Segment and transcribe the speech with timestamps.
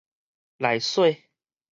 [0.57, 1.29] 來洗